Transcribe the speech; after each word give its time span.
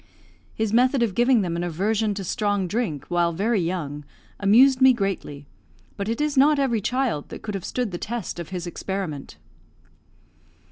His 0.55 0.73
method 0.73 1.03
of 1.03 1.13
giving 1.13 1.41
them 1.41 1.55
an 1.55 1.63
aversion 1.63 2.15
to 2.15 2.23
strong 2.23 2.67
drink 2.67 3.05
while 3.05 3.31
very 3.31 3.61
young 3.61 4.03
amused 4.39 4.81
me 4.81 4.93
greatly, 4.93 5.45
but 5.95 6.09
it 6.09 6.19
is 6.19 6.35
not 6.35 6.57
every 6.57 6.81
child 6.81 7.29
that 7.29 7.43
could 7.43 7.53
have 7.53 7.63
stood 7.63 7.91
the 7.91 7.99
test 7.99 8.39
of 8.39 8.49
his 8.49 8.65
experiment. 8.65 9.37